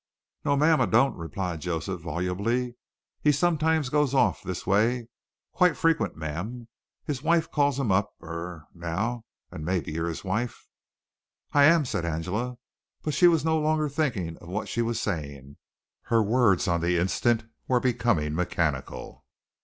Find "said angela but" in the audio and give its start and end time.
11.85-13.13